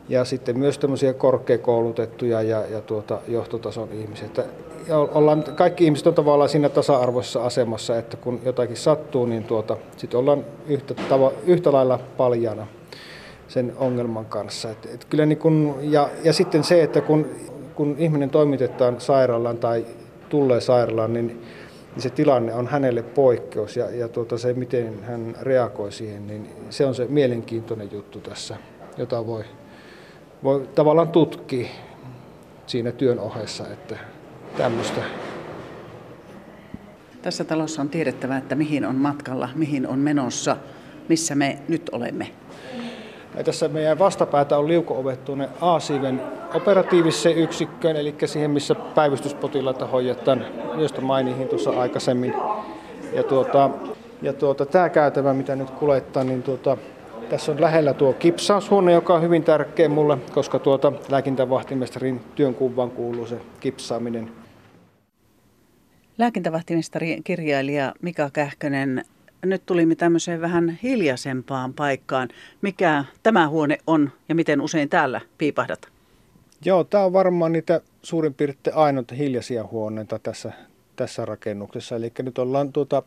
ja 0.09 0.25
sitten 0.25 0.59
myös 0.59 0.77
tämmöisiä 0.77 1.13
korkeakoulutettuja 1.13 2.41
ja, 2.41 2.63
ja 2.71 2.81
tuota, 2.81 3.19
johtotason 3.27 3.89
ihmisiä. 3.91 4.27
Ja 4.87 4.97
ollaan, 4.97 5.43
kaikki 5.55 5.85
ihmiset 5.85 6.07
on 6.07 6.13
tavallaan 6.13 6.49
siinä 6.49 6.69
tasa-arvoisessa 6.69 7.45
asemassa, 7.45 7.97
että 7.97 8.17
kun 8.17 8.39
jotakin 8.45 8.77
sattuu, 8.77 9.25
niin 9.25 9.43
tuota, 9.43 9.77
sitten 9.97 10.19
ollaan 10.19 10.45
yhtä, 10.67 10.93
tava, 10.93 11.31
yhtä 11.45 11.71
lailla 11.71 11.99
paljana 12.17 12.67
sen 13.47 13.73
ongelman 13.77 14.25
kanssa. 14.25 14.69
Et, 14.69 14.89
et 14.93 15.05
kyllä 15.05 15.25
niin 15.25 15.37
kun, 15.37 15.75
ja, 15.81 16.09
ja 16.23 16.33
sitten 16.33 16.63
se, 16.63 16.83
että 16.83 17.01
kun, 17.01 17.25
kun 17.75 17.95
ihminen 17.99 18.29
toimitetaan 18.29 19.01
sairaalaan 19.01 19.57
tai 19.57 19.85
tulee 20.33 20.61
sairaalaan, 20.61 21.13
niin, 21.13 21.27
niin 21.27 22.01
se 22.01 22.09
tilanne 22.09 22.53
on 22.53 22.67
hänelle 22.67 23.03
poikkeus 23.03 23.77
ja, 23.77 23.89
ja 23.89 24.07
tuota, 24.07 24.37
se, 24.37 24.53
miten 24.53 25.03
hän 25.03 25.35
reagoi 25.41 25.91
siihen, 25.91 26.27
niin 26.27 26.49
se 26.69 26.85
on 26.85 26.95
se 26.95 27.05
mielenkiintoinen 27.05 27.89
juttu 27.91 28.19
tässä, 28.19 28.57
jota 28.97 29.27
voi, 29.27 29.43
voi 30.43 30.67
tavallaan 30.75 31.07
tutkia 31.07 31.67
siinä 32.67 32.91
työn 32.91 33.19
ohessa, 33.19 33.67
että 33.67 33.97
tämmöistä. 34.57 35.01
Tässä 37.21 37.43
talossa 37.43 37.81
on 37.81 37.89
tiedettävä, 37.89 38.37
että 38.37 38.55
mihin 38.55 38.85
on 38.85 38.95
matkalla, 38.95 39.49
mihin 39.55 39.87
on 39.87 39.99
menossa, 39.99 40.57
missä 41.09 41.35
me 41.35 41.59
nyt 41.67 41.89
olemme. 41.91 42.29
Ja 43.37 43.43
tässä 43.43 43.67
meidän 43.67 43.99
vastapäätä 43.99 44.57
on 44.57 44.67
liuko-ovet 44.67 45.25
tuonne 45.25 45.49
A-siiven 45.61 46.21
operatiiviseen 46.53 47.37
yksikköön, 47.37 47.95
eli 47.95 48.15
siihen, 48.25 48.51
missä 48.51 48.75
päivystyspotilaita 48.75 49.87
hoidetaan, 49.87 50.45
josta 50.77 51.01
mainihin 51.01 51.47
tuossa 51.47 51.69
aikaisemmin. 51.71 52.33
Ja, 53.13 53.23
tuota, 53.23 53.69
ja 54.21 54.33
tuota, 54.33 54.65
tämä 54.65 54.89
käytävä, 54.89 55.33
mitä 55.33 55.55
nyt 55.55 55.69
kuljettaa, 55.69 56.23
niin 56.23 56.43
tuota, 56.43 56.77
tässä 57.29 57.51
on 57.51 57.61
lähellä 57.61 57.93
tuo 57.93 58.13
kipsaushuone, 58.13 58.91
joka 58.91 59.13
on 59.13 59.21
hyvin 59.21 59.43
tärkeä 59.43 59.89
mulle, 59.89 60.17
koska 60.33 60.59
tuota 60.59 60.91
lääkintävahtimestarin 61.09 62.21
työnkuvaan 62.35 62.91
kuuluu 62.91 63.25
se 63.25 63.37
kipsaaminen. 63.59 64.31
Lääkintävahtimestari 66.17 67.21
kirjailija 67.23 67.93
Mika 68.01 68.29
Kähkönen 68.33 69.05
nyt 69.49 69.65
tulimme 69.65 69.95
tämmöiseen 69.95 70.41
vähän 70.41 70.79
hiljaisempaan 70.83 71.73
paikkaan. 71.73 72.29
Mikä 72.61 73.05
tämä 73.23 73.47
huone 73.47 73.77
on 73.87 74.11
ja 74.29 74.35
miten 74.35 74.61
usein 74.61 74.89
täällä 74.89 75.21
piipahdat? 75.37 75.87
Joo, 76.65 76.83
tämä 76.83 77.03
on 77.03 77.13
varmaan 77.13 77.51
niitä 77.51 77.81
suurin 78.01 78.33
piirtein 78.33 78.75
ainoita 78.75 79.15
hiljaisia 79.15 79.63
huoneita 79.63 80.19
tässä, 80.19 80.51
tässä 80.95 81.25
rakennuksessa. 81.25 81.95
Eli 81.95 82.11
nyt 82.21 82.37
ollaan 82.37 82.73
tuota 82.73 83.03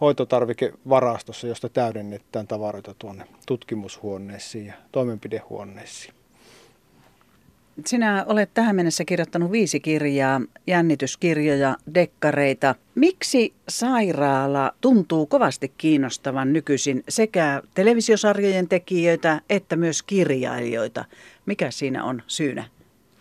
hoitotarvikevarastossa, 0.00 1.46
josta 1.46 1.68
täydennetään 1.68 2.46
tavaroita 2.46 2.94
tuonne 2.98 3.24
tutkimushuoneisiin 3.46 4.66
ja 4.66 4.74
toimenpidehuoneisiin. 4.92 6.14
Sinä 7.86 8.24
olet 8.28 8.50
tähän 8.54 8.76
mennessä 8.76 9.04
kirjoittanut 9.04 9.52
viisi 9.52 9.80
kirjaa, 9.80 10.40
jännityskirjoja, 10.66 11.76
dekkareita. 11.94 12.74
Miksi 12.94 13.52
sairaala 13.68 14.72
tuntuu 14.80 15.26
kovasti 15.26 15.72
kiinnostavan 15.78 16.52
nykyisin 16.52 17.04
sekä 17.08 17.62
televisiosarjojen 17.74 18.68
tekijöitä 18.68 19.40
että 19.50 19.76
myös 19.76 20.02
kirjailijoita? 20.02 21.04
Mikä 21.46 21.70
siinä 21.70 22.04
on 22.04 22.22
syynä? 22.26 22.64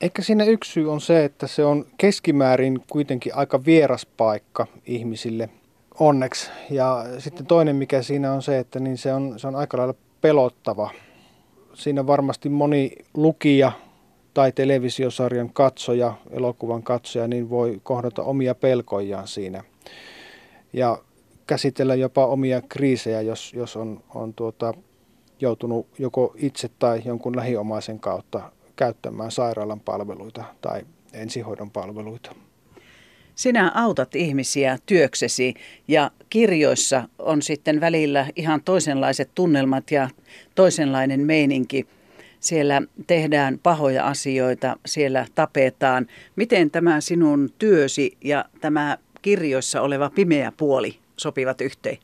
Ehkä 0.02 0.22
siinä 0.22 0.44
yksi 0.44 0.72
syy 0.72 0.92
on 0.92 1.02
se, 1.02 1.26
että 1.26 1.48
se 1.48 1.66
on 1.66 1.86
keskimäärin 1.98 2.82
kuitenkin 2.90 3.36
aika 3.36 3.66
vieras 3.66 4.06
paikka 4.06 4.68
ihmisille, 4.86 5.50
onneksi. 6.00 6.50
Ja 6.70 7.06
sitten 7.18 7.46
toinen, 7.46 7.76
mikä 7.76 8.02
siinä 8.02 8.34
on 8.34 8.42
se, 8.42 8.60
että 8.60 8.80
niin 8.80 8.98
se, 8.98 9.14
on, 9.14 9.40
se 9.40 9.48
on 9.48 9.56
aika 9.56 9.78
lailla 9.78 9.94
pelottava. 10.22 10.92
Siinä 11.74 12.08
varmasti 12.08 12.50
moni 12.50 12.92
lukija 13.14 13.72
tai 14.34 14.52
televisiosarjan 14.52 15.54
katsoja, 15.54 16.14
elokuvan 16.30 16.84
katsoja, 16.84 17.28
niin 17.28 17.50
voi 17.50 17.80
kohdata 17.84 18.24
omia 18.24 18.56
pelkojaan 18.56 19.28
siinä. 19.28 19.64
Ja 20.74 20.98
käsitellä 21.48 21.96
jopa 21.96 22.26
omia 22.26 22.62
kriisejä, 22.62 23.22
jos, 23.22 23.54
jos 23.54 23.76
on, 23.76 24.04
on 24.16 24.34
tuota, 24.34 24.74
joutunut 25.40 25.88
joko 26.00 26.34
itse 26.38 26.70
tai 26.80 27.02
jonkun 27.06 27.36
lähiomaisen 27.36 28.00
kautta 28.00 28.52
käyttämään 28.76 29.32
sairaalan 29.32 29.80
palveluita 29.80 30.44
tai 30.62 30.82
ensihoidon 31.14 31.72
palveluita. 31.72 32.36
Sinä 33.36 33.72
autat 33.76 34.16
ihmisiä 34.16 34.78
työksesi 34.86 35.54
ja 35.88 36.12
kirjoissa 36.30 37.10
on 37.20 37.42
sitten 37.42 37.82
välillä 37.82 38.28
ihan 38.36 38.64
toisenlaiset 38.64 39.30
tunnelmat 39.36 39.92
ja 39.92 40.10
toisenlainen 40.56 41.20
meininki 41.20 41.88
siellä 42.42 42.82
tehdään 43.08 43.60
pahoja 43.64 44.08
asioita, 44.08 44.78
siellä 44.86 45.26
tapetaan. 45.36 46.08
Miten 46.36 46.72
tämä 46.72 47.02
sinun 47.02 47.50
työsi 47.60 48.18
ja 48.24 48.46
tämä 48.62 48.98
kirjoissa 49.22 49.82
oleva 49.82 50.10
pimeä 50.10 50.52
puoli 50.58 51.00
sopivat 51.18 51.62
yhteen? 51.62 51.98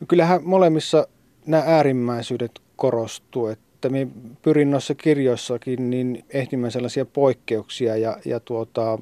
No 0.00 0.06
kyllähän 0.08 0.40
molemmissa 0.44 1.08
nämä 1.46 1.62
äärimmäisyydet 1.66 2.60
korostuu, 2.76 3.46
että 3.46 3.88
me 3.88 4.08
pyrin 4.42 4.70
noissa 4.70 4.94
kirjoissakin 4.94 5.90
niin 5.90 6.24
ehtimään 6.30 6.72
sellaisia 6.72 7.04
poikkeuksia 7.04 7.96
ja, 7.96 8.18
ja 8.24 8.40
tuota, 8.40 8.98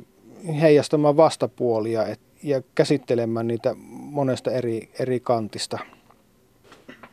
heijastamaan 0.61 1.16
vastapuolia 1.16 2.06
et, 2.06 2.21
ja 2.42 2.62
käsittelemään 2.75 3.47
niitä 3.47 3.75
monesta 3.90 4.50
eri, 4.50 4.88
eri 4.99 5.21
kantista. 5.21 5.78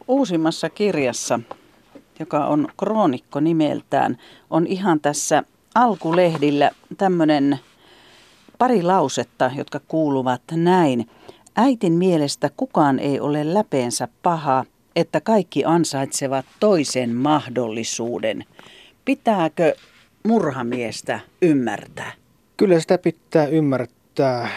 Uusimmassa 0.08 0.70
kirjassa 0.70 1.39
joka 2.20 2.46
on 2.46 2.67
kroonikko 2.77 3.39
nimeltään, 3.39 4.17
on 4.50 4.67
ihan 4.67 5.00
tässä 5.00 5.43
alkulehdillä 5.75 6.72
tämmöinen 6.98 7.60
pari 8.58 8.84
lausetta, 8.84 9.51
jotka 9.55 9.79
kuuluvat 9.88 10.41
näin. 10.51 11.10
Äitin 11.55 11.93
mielestä 11.93 12.50
kukaan 12.58 13.00
ei 13.00 13.20
ole 13.20 13.53
läpeensä 13.53 14.08
paha, 14.24 14.65
että 14.96 15.22
kaikki 15.22 15.65
ansaitsevat 15.65 16.46
toisen 16.60 17.15
mahdollisuuden. 17.15 18.46
Pitääkö 19.05 19.75
murhamiestä 20.24 21.20
ymmärtää? 21.41 22.12
Kyllä 22.58 22.79
sitä 22.79 22.98
pitää 22.98 23.46
ymmärtää. 23.46 24.50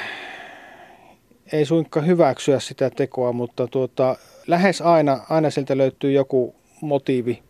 Ei 1.52 1.64
suinkaan 1.64 2.06
hyväksyä 2.06 2.60
sitä 2.60 2.90
tekoa, 2.90 3.32
mutta 3.32 3.66
tuota, 3.66 4.16
lähes 4.46 4.80
aina, 4.80 5.20
aina 5.30 5.50
sieltä 5.50 5.76
löytyy 5.76 6.12
joku 6.12 6.54
motiivi, 6.80 7.42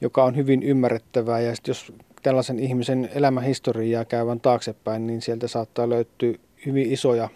joka 0.00 0.24
on 0.24 0.36
hyvin 0.36 0.62
ymmärrettävää. 0.62 1.40
Ja 1.40 1.54
jos 1.68 1.92
tällaisen 2.22 2.58
ihmisen 2.58 3.10
elämähistoriaa 3.14 4.04
käyvän 4.04 4.40
taaksepäin, 4.40 5.06
niin 5.06 5.22
sieltä 5.22 5.48
saattaa 5.48 5.88
löytyä 5.88 6.34
hyvin 6.66 6.92
isoja 6.92 7.28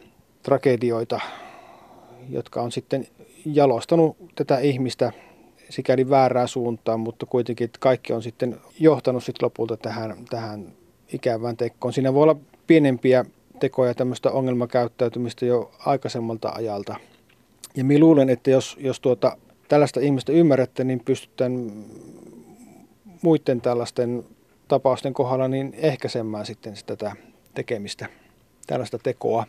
tragedioita, 0.42 1.20
jotka 2.30 2.62
on 2.62 2.72
sitten 2.72 3.06
jalostanut 3.44 4.16
tätä 4.34 4.58
ihmistä 4.58 5.12
sikäli 5.70 6.10
väärää 6.10 6.46
suuntaan, 6.46 7.00
mutta 7.00 7.26
kuitenkin 7.26 7.64
että 7.64 7.78
kaikki 7.80 8.12
on 8.12 8.22
sitten 8.22 8.56
johtanut 8.80 9.24
sitten 9.24 9.46
lopulta 9.46 9.76
tähän, 9.76 10.16
tähän 10.30 10.72
ikävään 11.12 11.56
tekoon. 11.56 11.92
Siinä 11.92 12.14
voi 12.14 12.22
olla 12.22 12.36
pienempiä 12.66 13.24
tekoja 13.60 13.94
tämmöistä 13.94 14.30
ongelmakäyttäytymistä 14.30 15.46
jo 15.46 15.70
aikaisemmalta 15.78 16.48
ajalta. 16.48 16.96
Ja 17.76 17.84
minä 17.84 18.00
luulen, 18.00 18.30
että 18.30 18.50
jos, 18.50 18.76
jos 18.80 19.00
tuota, 19.00 19.36
tällaista 19.68 20.00
ihmistä 20.00 20.32
ymmärrätte, 20.32 20.84
niin 20.84 21.00
pystytään 21.04 21.72
muiden 23.22 23.60
tällaisten 23.60 24.24
tapausten 24.68 25.14
kohdalla 25.14 25.48
niin 25.48 25.74
ehkäisemään 25.76 26.46
sitten 26.46 26.76
sitä, 26.76 26.96
tätä, 26.96 27.16
tekemistä, 27.54 28.06
tällaista 28.66 28.98
tekoa. 28.98 29.44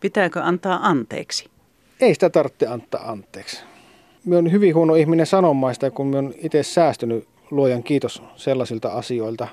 Pitääkö 0.00 0.42
antaa 0.42 0.88
anteeksi? 0.88 1.50
Ei 2.00 2.14
sitä 2.14 2.30
tarvitse 2.30 2.66
antaa 2.66 3.10
anteeksi. 3.10 3.62
Minä 4.24 4.38
olen 4.38 4.52
hyvin 4.52 4.74
huono 4.74 4.94
ihminen 4.94 5.26
sanomaista, 5.26 5.90
kun 5.90 6.06
minä 6.06 6.18
olen 6.18 6.34
itse 6.42 6.62
säästynyt 6.62 7.28
luojan 7.50 7.82
kiitos 7.82 8.22
sellaisilta 8.36 8.88
asioilta, 8.88 9.48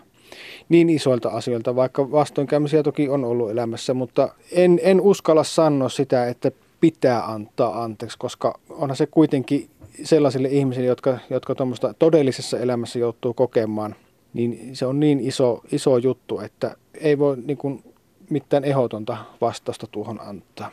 niin 0.69 0.89
isoilta 0.89 1.29
asioilta, 1.29 1.75
vaikka 1.75 2.11
vastoinkäymisiä 2.11 2.83
toki 2.83 3.09
on 3.09 3.25
ollut 3.25 3.51
elämässä, 3.51 3.93
mutta 3.93 4.29
en, 4.51 4.79
en 4.83 5.01
uskalla 5.01 5.43
sanoa 5.43 5.89
sitä, 5.89 6.27
että 6.27 6.51
pitää 6.79 7.25
antaa 7.25 7.83
anteeksi, 7.83 8.17
koska 8.17 8.59
onhan 8.69 8.95
se 8.95 9.05
kuitenkin 9.05 9.69
sellaisille 10.03 10.47
ihmisille, 10.47 10.87
jotka, 10.87 11.19
jotka 11.29 11.55
tuommoista 11.55 11.93
todellisessa 11.93 12.59
elämässä 12.59 12.99
joutuu 12.99 13.33
kokemaan, 13.33 13.95
niin 14.33 14.75
se 14.75 14.85
on 14.85 14.99
niin 14.99 15.19
iso, 15.19 15.63
iso 15.71 15.97
juttu, 15.97 16.39
että 16.39 16.75
ei 16.93 17.19
voi 17.19 17.37
niin 17.45 17.57
kuin, 17.57 17.83
mitään 18.29 18.63
ehdotonta 18.63 19.17
vastausta 19.41 19.87
tuohon 19.87 20.21
antaa. 20.21 20.71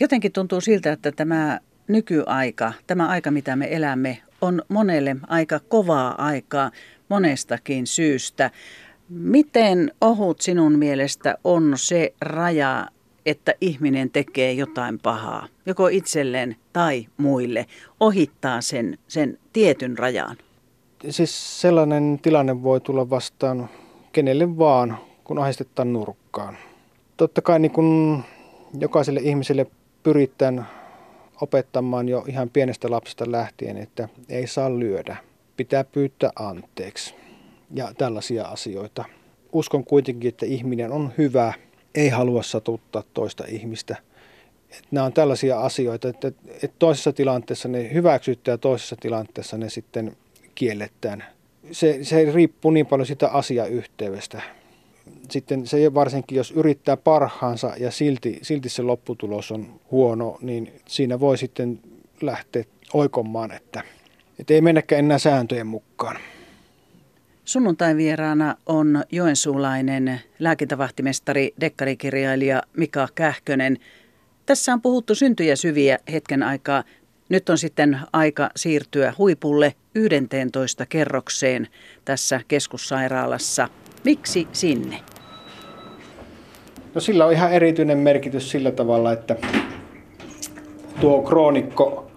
Jotenkin 0.00 0.32
tuntuu 0.32 0.60
siltä, 0.60 0.92
että 0.92 1.12
tämä 1.12 1.60
nykyaika, 1.88 2.72
tämä 2.86 3.08
aika 3.08 3.30
mitä 3.30 3.56
me 3.56 3.68
elämme, 3.76 4.18
on 4.40 4.62
monelle 4.68 5.16
aika 5.26 5.60
kovaa 5.60 6.24
aikaa 6.24 6.70
monestakin 7.08 7.86
syystä. 7.86 8.50
Miten 9.08 9.92
ohut 10.00 10.40
sinun 10.40 10.78
mielestä 10.78 11.38
on 11.44 11.72
se 11.76 12.14
raja, 12.20 12.86
että 13.26 13.54
ihminen 13.60 14.10
tekee 14.10 14.52
jotain 14.52 14.98
pahaa, 14.98 15.46
joko 15.66 15.88
itselleen 15.88 16.56
tai 16.72 17.06
muille, 17.16 17.66
ohittaa 18.00 18.60
sen, 18.60 18.98
sen 19.08 19.38
tietyn 19.52 19.98
rajan? 19.98 20.36
Siis 21.10 21.60
sellainen 21.60 22.18
tilanne 22.22 22.62
voi 22.62 22.80
tulla 22.80 23.10
vastaan 23.10 23.68
kenelle 24.12 24.58
vaan, 24.58 24.98
kun 25.24 25.38
ahdistetaan 25.38 25.92
nurkkaan. 25.92 26.56
Totta 27.16 27.42
kai 27.42 27.58
niin 27.58 27.72
kun 27.72 28.22
jokaiselle 28.80 29.20
ihmiselle 29.20 29.66
pyritään 30.02 30.66
opettamaan 31.40 32.08
jo 32.08 32.24
ihan 32.28 32.50
pienestä 32.50 32.90
lapsesta 32.90 33.32
lähtien, 33.32 33.76
että 33.76 34.08
ei 34.28 34.46
saa 34.46 34.78
lyödä, 34.78 35.16
pitää 35.56 35.84
pyytää 35.84 36.30
anteeksi 36.36 37.14
ja 37.74 37.92
tällaisia 37.98 38.44
asioita. 38.44 39.04
Uskon 39.52 39.84
kuitenkin, 39.84 40.28
että 40.28 40.46
ihminen 40.46 40.92
on 40.92 41.12
hyvä, 41.18 41.52
ei 41.94 42.08
halua 42.08 42.42
satuttaa 42.42 43.02
toista 43.14 43.44
ihmistä. 43.48 43.96
Että 44.70 44.88
nämä 44.90 45.06
on 45.06 45.12
tällaisia 45.12 45.60
asioita, 45.60 46.08
että, 46.08 46.28
että 46.48 46.76
toisessa 46.78 47.12
tilanteessa 47.12 47.68
ne 47.68 47.92
hyväksytään 47.92 48.52
ja 48.52 48.58
toisessa 48.58 48.96
tilanteessa 49.00 49.58
ne 49.58 49.70
sitten 49.70 50.16
kielletään. 50.54 51.24
Se, 51.72 51.98
se 52.02 52.32
riippuu 52.32 52.70
niin 52.70 52.86
paljon 52.86 53.06
sitä 53.06 53.28
asiayhteydestä 53.28 54.42
sitten 55.30 55.66
se 55.66 55.94
varsinkin, 55.94 56.36
jos 56.36 56.50
yrittää 56.50 56.96
parhaansa 56.96 57.72
ja 57.78 57.90
silti, 57.90 58.38
silti 58.42 58.68
se 58.68 58.82
lopputulos 58.82 59.52
on 59.52 59.80
huono, 59.90 60.38
niin 60.40 60.72
siinä 60.86 61.20
voi 61.20 61.38
sitten 61.38 61.80
lähteä 62.20 62.64
oikomaan, 62.94 63.52
että, 63.52 63.82
että 64.38 64.54
ei 64.54 64.60
mennäkään 64.60 65.04
enää 65.04 65.18
sääntöjen 65.18 65.66
mukaan. 65.66 66.16
Sunnuntain 67.44 67.96
vieraana 67.96 68.56
on 68.66 69.02
joensuulainen 69.12 70.20
lääkintävahtimestari, 70.38 71.54
dekkarikirjailija 71.60 72.62
Mika 72.76 73.08
Kähkönen. 73.14 73.76
Tässä 74.46 74.72
on 74.72 74.82
puhuttu 74.82 75.14
syntyjä 75.14 75.56
syviä 75.56 75.98
hetken 76.12 76.42
aikaa. 76.42 76.84
Nyt 77.28 77.48
on 77.48 77.58
sitten 77.58 77.98
aika 78.12 78.50
siirtyä 78.56 79.14
huipulle 79.18 79.74
11 79.94 80.86
kerrokseen 80.86 81.68
tässä 82.04 82.40
keskussairaalassa. 82.48 83.68
Miksi 84.04 84.48
sinne? 84.52 85.00
No 86.94 87.00
sillä 87.00 87.26
on 87.26 87.32
ihan 87.32 87.52
erityinen 87.52 87.98
merkitys 87.98 88.50
sillä 88.50 88.70
tavalla, 88.70 89.12
että 89.12 89.36
tuo 91.00 91.22
kroonikko, 91.22 92.10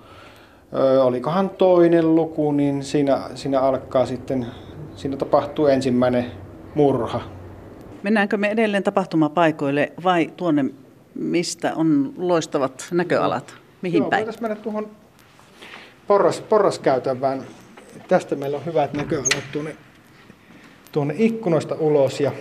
olikohan 1.02 1.50
toinen 1.50 2.16
luku, 2.16 2.52
niin 2.52 2.84
siinä, 2.84 3.30
siinä 3.36 3.60
alkaa 3.60 4.06
sitten, 4.06 4.48
siinä 4.98 5.18
tapahtuu 5.18 5.68
ensimmäinen 5.68 6.32
murha. 6.76 7.22
Mennäänkö 8.04 8.38
me 8.38 8.50
edelleen 8.50 8.84
tapahtumapaikoille 8.84 9.92
vai 10.04 10.32
tuonne, 10.38 10.66
mistä 11.16 11.76
on 11.76 12.14
loistavat 12.18 12.88
näköalat? 12.92 13.56
Mihin 13.82 14.00
Joo, 14.00 14.10
päin? 14.10 14.28
mennä 14.42 14.56
tuohon 14.56 14.90
porras, 16.08 16.42
porraskäytävään. 16.42 17.44
Tästä 18.08 18.36
meillä 18.36 18.58
on 18.58 18.66
hyvät 18.66 18.94
näköalat 18.94 19.44
tuonne, 19.52 19.76
tuonne 20.92 21.16
ikkunoista 21.18 21.76
ulos 21.76 22.20
ja 22.20 22.32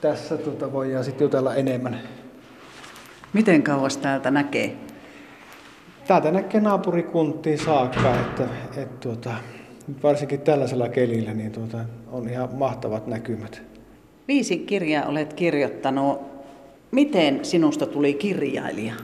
tässä 0.00 0.36
tota 0.36 0.72
voidaan 0.72 1.04
sitten 1.04 1.24
jutella 1.24 1.54
enemmän. 1.54 2.00
Miten 3.32 3.62
kauas 3.62 3.96
täältä 3.96 4.30
näkee? 4.30 4.76
Täältä 6.06 6.30
näkee 6.30 6.60
naapurikuntiin 6.60 7.58
saakka, 7.58 8.14
että, 8.14 8.44
että 8.76 8.96
tuota, 9.00 9.30
varsinkin 10.02 10.40
tällaisella 10.40 10.88
kelillä 10.88 11.34
niin 11.34 11.52
tuota, 11.52 11.78
on 12.12 12.28
ihan 12.28 12.48
mahtavat 12.52 13.06
näkymät. 13.06 13.62
Viisi 14.28 14.58
kirjaa 14.58 15.06
olet 15.06 15.32
kirjoittanut. 15.32 16.20
Miten 16.90 17.44
sinusta 17.44 17.86
tuli 17.86 18.14
kirjailija? 18.14 18.94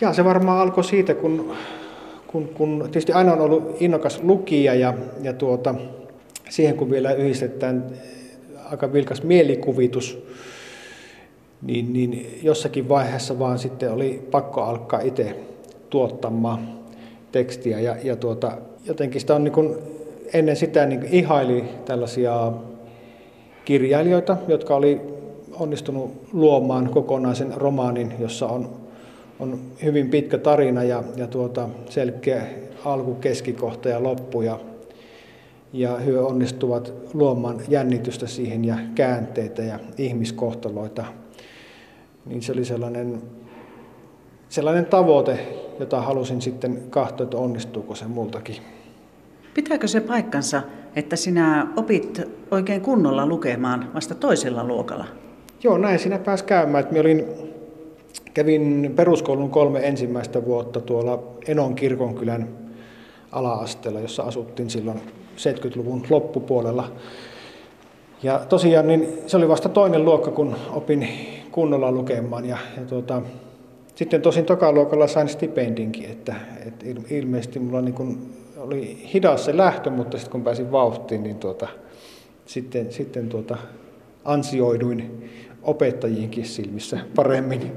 Ja 0.00 0.12
se 0.12 0.24
varmaan 0.24 0.60
alkoi 0.60 0.84
siitä, 0.84 1.14
kun, 1.14 1.52
kun, 2.26 2.48
kun 2.48 2.78
tietysti 2.82 3.12
aina 3.12 3.32
on 3.32 3.40
ollut 3.40 3.76
innokas 3.80 4.22
lukija 4.22 4.74
ja, 4.74 4.94
ja 5.22 5.32
tuota, 5.32 5.74
siihen 6.48 6.76
kun 6.76 6.90
vielä 6.90 7.12
yhdistetään 7.12 7.84
aika 8.64 8.92
vilkas 8.92 9.22
mielikuvitus, 9.22 10.18
niin, 11.62 11.92
niin 11.92 12.40
jossakin 12.42 12.88
vaiheessa 12.88 13.38
vaan 13.38 13.58
sitten 13.58 13.92
oli 13.92 14.28
pakko 14.30 14.62
alkaa 14.62 15.00
itse 15.00 15.36
tuottamaan 15.90 16.68
tekstiä. 17.32 17.80
Ja, 17.80 17.96
ja 18.04 18.16
tuota, 18.16 18.58
jotenkin 18.84 19.20
sitä 19.20 19.34
on 19.34 19.44
niin 19.44 19.76
ennen 20.32 20.56
sitä 20.56 20.86
niin 20.86 21.04
ihaili 21.10 21.64
tällaisia 21.84 22.52
kirjailijoita, 23.64 24.36
jotka 24.48 24.76
oli 24.76 25.00
onnistunut 25.52 26.28
luomaan 26.32 26.90
kokonaisen 26.90 27.54
romaanin, 27.56 28.14
jossa 28.18 28.46
on, 28.46 28.70
on 29.40 29.58
hyvin 29.82 30.10
pitkä 30.10 30.38
tarina 30.38 30.84
ja, 30.84 31.04
ja 31.16 31.26
tuota, 31.26 31.68
selkeä 31.88 32.42
alku, 32.84 33.14
keskikohta 33.14 33.88
ja 33.88 34.02
loppu. 34.02 34.42
Ja 34.42 34.58
ja 35.72 35.96
he 35.96 36.18
onnistuvat 36.18 36.92
luomaan 37.14 37.60
jännitystä 37.68 38.26
siihen 38.26 38.64
ja 38.64 38.76
käänteitä 38.94 39.62
ja 39.62 39.78
ihmiskohtaloita. 39.98 41.04
Niin 42.26 42.42
se 42.42 42.52
oli 42.52 42.64
sellainen, 42.64 43.22
sellainen 44.48 44.86
tavoite, 44.86 45.38
jota 45.80 46.00
halusin 46.00 46.42
sitten 46.42 46.82
katsoa, 46.90 47.24
että 47.24 47.36
onnistuuko 47.36 47.94
se 47.94 48.04
multakin. 48.04 48.56
Pitääkö 49.58 49.88
se 49.88 50.00
paikkansa, 50.00 50.62
että 50.96 51.16
sinä 51.16 51.66
opit 51.76 52.20
oikein 52.50 52.80
kunnolla 52.80 53.26
lukemaan 53.26 53.90
vasta 53.94 54.14
toisella 54.14 54.64
luokalla? 54.64 55.04
Joo, 55.62 55.78
näin 55.78 55.98
siinä 55.98 56.18
pääsi 56.18 56.44
käymään. 56.44 56.84
Että 56.84 57.00
olin, 57.00 57.24
kävin 58.34 58.92
peruskoulun 58.96 59.50
kolme 59.50 59.88
ensimmäistä 59.88 60.44
vuotta 60.44 60.80
tuolla 60.80 61.22
Enon 61.48 61.74
kirkonkylän 61.74 62.48
ala-asteella, 63.32 64.00
jossa 64.00 64.22
asuttiin 64.22 64.70
silloin 64.70 65.00
70-luvun 65.36 66.06
loppupuolella. 66.10 66.92
Ja 68.22 68.40
tosiaan 68.48 68.86
niin 68.86 69.08
se 69.26 69.36
oli 69.36 69.48
vasta 69.48 69.68
toinen 69.68 70.04
luokka, 70.04 70.30
kun 70.30 70.56
opin 70.72 71.08
kunnolla 71.52 71.92
lukemaan. 71.92 72.44
Ja, 72.44 72.58
ja 72.76 72.84
tuota, 72.84 73.22
sitten 73.94 74.22
tosin 74.22 74.44
tokaluokalla 74.44 75.06
sain 75.06 75.28
stipendinkin, 75.28 76.10
että, 76.10 76.34
että 76.66 76.86
ilmeisesti 77.10 77.58
mulla 77.58 77.80
niin 77.80 77.94
kuin 77.94 78.38
oli 78.58 79.10
hidas 79.14 79.44
se 79.44 79.56
lähtö, 79.56 79.90
mutta 79.90 80.18
sitten 80.18 80.32
kun 80.32 80.44
pääsin 80.44 80.72
vauhtiin, 80.72 81.22
niin 81.22 81.36
tuota, 81.36 81.68
sitten, 82.46 82.92
sitten 82.92 83.28
tuota, 83.28 83.56
ansioiduin 84.24 85.30
opettajienkin 85.62 86.44
silmissä 86.44 86.98
paremmin. 87.14 87.72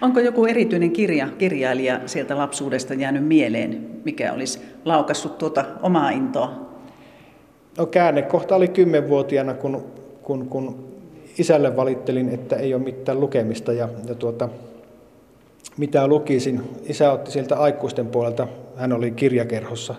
Onko 0.00 0.20
joku 0.20 0.46
erityinen 0.46 0.90
kirja, 0.90 1.28
kirjailija 1.38 2.00
sieltä 2.06 2.38
lapsuudesta 2.38 2.94
jäänyt 2.94 3.26
mieleen, 3.26 3.86
mikä 4.04 4.32
olisi 4.32 4.60
laukassut 4.84 5.38
tuota 5.38 5.64
omaa 5.82 6.10
intoa? 6.10 6.50
No 7.78 7.86
käännekohta 7.86 8.56
oli 8.56 8.68
kymmenvuotiaana, 8.68 9.54
kun, 9.54 9.84
kun, 10.22 10.48
kun 10.48 10.84
isälle 11.38 11.76
valittelin, 11.76 12.28
että 12.28 12.56
ei 12.56 12.74
ole 12.74 12.82
mitään 12.82 13.20
lukemista 13.20 13.72
ja, 13.72 13.88
ja 14.08 14.14
tuota, 14.14 14.48
mitä 15.76 16.06
lukisin. 16.06 16.62
Isä 16.88 17.12
otti 17.12 17.30
sieltä 17.30 17.56
aikuisten 17.56 18.06
puolelta, 18.06 18.48
hän 18.76 18.92
oli 18.92 19.10
kirjakerhossa, 19.10 19.94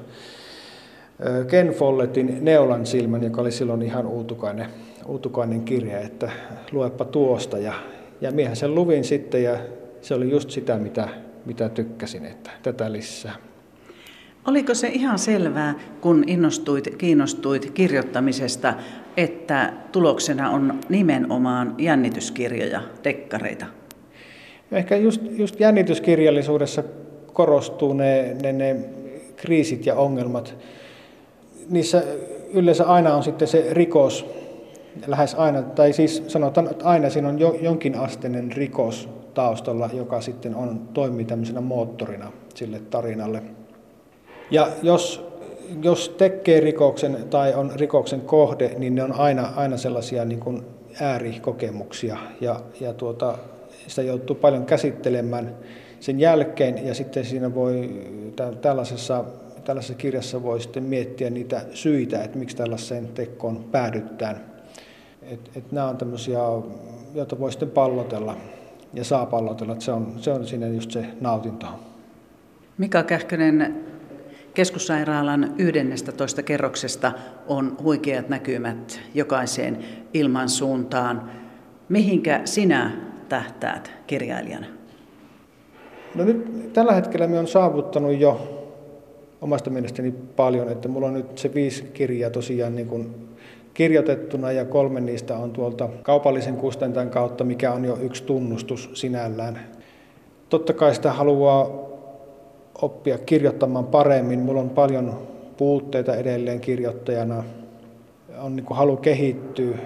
Ken 1.48 1.68
Follettin 1.68 2.38
Neolan 2.42 2.86
silmän, 2.86 3.24
joka 3.24 3.42
oli 3.42 3.52
silloin 3.52 3.82
ihan 3.82 4.08
uutukainen, 4.08 4.68
uutukainen 5.06 5.62
kirja, 5.62 6.00
että 6.00 6.32
luepa 6.72 7.06
tuosta. 7.06 7.58
Ja, 7.58 7.74
ja 8.22 8.32
miehän 8.32 8.56
sen 8.56 8.76
luvin 8.76 9.04
sitten 9.04 9.44
ja 9.44 9.58
se 10.02 10.14
oli 10.14 10.32
just 10.32 10.50
sitä, 10.52 10.78
mitä, 10.78 11.10
mitä 11.46 11.70
tykkäsin, 11.70 12.26
että 12.26 12.52
tätä 12.64 12.92
lisää. 12.92 13.36
Oliko 14.48 14.74
se 14.74 14.88
ihan 14.88 15.20
selvää, 15.20 15.76
kun 16.02 16.24
innostuit, 16.28 16.96
kiinnostuit 16.98 17.72
kirjoittamisesta, 17.72 18.74
että 19.18 19.74
tuloksena 19.92 20.50
on 20.50 20.80
nimenomaan 20.90 21.76
jännityskirjoja, 21.78 22.82
dekkareita? 23.04 23.66
Ehkä 24.72 24.96
just, 24.96 25.22
just 25.30 25.60
jännityskirjallisuudessa 25.60 26.84
korostuu 27.34 27.94
ne, 27.94 28.36
ne, 28.42 28.54
ne 28.54 28.76
kriisit 29.36 29.86
ja 29.86 29.96
ongelmat. 29.96 30.56
Niissä 31.70 32.04
yleensä 32.54 32.86
aina 32.86 33.16
on 33.16 33.24
sitten 33.24 33.48
se 33.48 33.68
rikos, 33.72 34.26
lähes 35.08 35.36
aina, 35.36 35.62
tai 35.62 35.94
siis 35.94 36.24
sanotaan, 36.28 36.68
että 36.72 36.86
aina 36.86 37.10
siinä 37.10 37.30
on 37.30 37.40
jo, 37.40 37.58
jonkinasteinen 37.62 38.52
rikos 38.52 39.10
taustalla, 39.34 39.90
joka 39.94 40.22
sitten 40.22 40.56
on, 40.56 40.80
toimii 40.94 41.26
tämmöisenä 41.26 41.62
moottorina 41.62 42.32
sille 42.56 42.80
tarinalle. 42.90 43.44
Ja 44.52 44.68
jos, 44.84 45.28
jos 45.82 46.10
tekee 46.10 46.60
rikoksen 46.60 47.18
tai 47.30 47.54
on 47.54 47.72
rikoksen 47.76 48.22
kohde, 48.22 48.72
niin 48.78 48.96
ne 48.96 49.04
on 49.04 49.14
aina, 49.14 49.54
aina 49.56 49.78
sellaisia 49.78 50.26
niin 50.26 50.40
kuin 50.40 50.64
äärikokemuksia 51.02 52.18
ja, 52.42 52.60
ja 52.80 52.94
tuota, 52.94 53.38
sitä 53.88 54.02
joutuu 54.02 54.36
paljon 54.36 54.66
käsittelemään 54.66 55.56
sen 56.00 56.20
jälkeen 56.20 56.88
ja 56.88 56.94
sitten 56.94 57.26
siinä 57.26 57.56
voi 57.56 57.90
tällaisessa, 58.62 59.26
tällaisessa 59.64 59.94
kirjassa 59.94 60.44
voi 60.44 60.62
sitten 60.62 60.84
miettiä 60.84 61.30
niitä 61.30 61.62
syitä, 61.74 62.24
että 62.24 62.38
miksi 62.38 62.56
tällaiseen 62.58 63.08
tekoon 63.08 63.64
päädyttään. 63.72 64.46
Et, 65.22 65.52
et 65.56 65.72
nämä 65.72 65.88
on 65.88 65.98
tämmöisiä, 65.98 66.40
joita 67.14 67.40
voi 67.40 67.52
sitten 67.52 67.70
pallotella 67.70 68.38
ja 68.94 69.04
saa 69.04 69.26
pallotella, 69.26 69.76
se 69.80 69.92
on, 69.92 70.14
se 70.18 70.32
on 70.32 70.48
siinä 70.48 70.68
just 70.68 70.92
se 70.92 71.06
nautinto. 71.22 71.68
Mika 72.78 73.04
Kähkönen, 73.04 73.86
keskussairaalan 74.54 75.54
11 75.58 76.44
kerroksesta 76.44 77.12
on 77.48 77.78
huikeat 77.84 78.30
näkymät 78.30 79.00
jokaiseen 79.14 79.80
ilman 80.14 80.50
suuntaan. 80.50 81.32
Mihinkä 81.90 82.42
sinä 82.46 82.92
tähtäät 83.30 83.92
kirjailijana? 84.08 84.68
No 86.16 86.24
nyt 86.24 86.74
tällä 86.74 86.94
hetkellä 86.94 87.28
me 87.28 87.40
on 87.40 87.48
saavuttanut 87.48 88.20
jo 88.20 88.62
omasta 89.42 89.70
mielestäni 89.70 90.12
paljon, 90.36 90.70
että 90.70 90.88
mulla 90.88 91.08
on 91.08 91.14
nyt 91.14 91.38
se 91.38 91.54
viisi 91.54 91.84
kirjaa 91.84 92.30
tosiaan 92.30 92.76
niin 92.76 92.88
kuin 92.88 93.16
kirjoitettuna 93.74 94.52
ja 94.52 94.66
kolme 94.66 95.02
niistä 95.02 95.38
on 95.38 95.52
tuolta 95.52 95.90
kaupallisen 96.04 96.56
kustantajan 96.56 97.10
kautta, 97.10 97.44
mikä 97.44 97.74
on 97.74 97.86
jo 97.86 97.98
yksi 98.02 98.24
tunnustus 98.24 98.90
sinällään. 98.94 99.60
Totta 100.50 100.74
kai 100.74 100.96
sitä 100.96 101.12
haluaa 101.12 101.70
oppia 102.82 103.18
kirjoittamaan 103.18 103.86
paremmin. 103.86 104.40
Mulla 104.40 104.62
on 104.62 104.70
paljon 104.70 105.28
puutteita 105.58 106.16
edelleen 106.16 106.60
kirjoittajana. 106.60 107.44
On 108.42 108.56
niin 108.56 108.66
kuin 108.66 108.78
halu 108.78 108.98
kehittyä. 108.98 109.78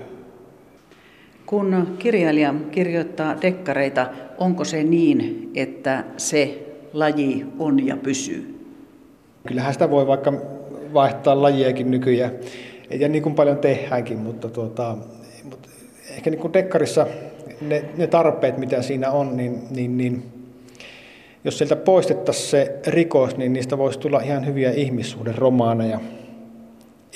Kun 1.49 1.95
kirjailija 1.99 2.53
kirjoittaa 2.71 3.41
dekkareita, 3.41 4.07
onko 4.37 4.65
se 4.65 4.83
niin, 4.83 5.51
että 5.55 6.03
se 6.17 6.67
laji 6.93 7.45
on 7.59 7.87
ja 7.87 7.97
pysyy? 7.97 8.65
Kyllähän 9.47 9.73
sitä 9.73 9.89
voi 9.89 10.07
vaikka 10.07 10.33
vaihtaa 10.93 11.41
lajiakin 11.41 11.91
nykyään 11.91 12.31
ja 12.99 13.09
niin 13.09 13.23
kuin 13.23 13.35
paljon 13.35 13.57
tehdäänkin, 13.57 14.17
mutta, 14.17 14.49
tuota, 14.49 14.97
mutta 15.43 15.69
ehkä 16.17 16.29
niin 16.29 16.41
kuin 16.41 16.53
dekkarissa 16.53 17.07
ne, 17.61 17.85
ne 17.97 18.07
tarpeet, 18.07 18.57
mitä 18.57 18.81
siinä 18.81 19.11
on, 19.11 19.37
niin, 19.37 19.59
niin, 19.69 19.97
niin 19.97 20.23
jos 21.43 21.57
sieltä 21.57 21.75
poistettaisiin 21.75 22.49
se 22.49 22.79
rikos, 22.87 23.37
niin 23.37 23.53
niistä 23.53 23.77
voisi 23.77 23.99
tulla 23.99 24.19
ihan 24.19 24.45
hyviä 24.45 24.71
ihmissuhderomaaneja. 24.71 25.99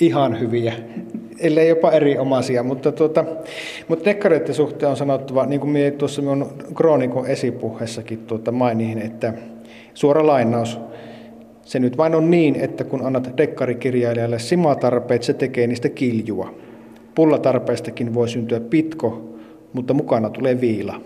Ihan 0.00 0.40
hyviä, 0.40 0.74
ellei 1.38 1.68
jopa 1.68 1.90
erinomaisia. 1.90 2.62
Mutta, 2.62 2.92
tuota, 2.92 3.24
mutta 3.88 4.04
dekkareiden 4.04 4.54
suhteen 4.54 4.90
on 4.90 4.96
sanottava, 4.96 5.46
niin 5.46 5.60
kuin 5.60 5.70
minä 5.70 5.90
tuossa 5.90 6.22
minun 6.22 6.52
kroonikon 6.74 7.26
esipuheessakin 7.26 8.18
tuota 8.18 8.52
mainiin, 8.52 8.98
että 8.98 9.34
suora 9.94 10.26
lainaus– 10.26 10.78
se 11.64 11.78
nyt 11.78 11.96
vain 11.96 12.14
on 12.14 12.30
niin, 12.30 12.56
että 12.56 12.84
kun 12.84 13.06
annat 13.06 13.36
dekkarikirjailijalle 13.36 14.38
simatarpeet, 14.38 15.22
se 15.22 15.34
tekee 15.34 15.66
niistä 15.66 15.88
kiljua. 15.88 16.54
Pullatarpeistakin 17.14 18.14
voi 18.14 18.28
syntyä 18.28 18.60
pitko, 18.60 19.38
mutta 19.72 19.94
mukana 19.94 20.30
tulee 20.30 20.60
viila. 20.60 21.00